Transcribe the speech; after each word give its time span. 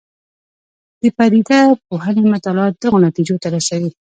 د 1.01 1.03
پدیده 1.17 1.59
پوهنې 1.87 2.23
مطالعات 2.33 2.73
دغو 2.81 2.97
نتیجو 3.07 3.35
ته 3.41 3.47
رسوي. 3.55 3.91